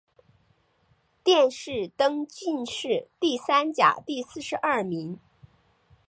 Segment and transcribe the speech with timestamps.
[1.23, 5.19] 殿试登进士第三甲第四十二名。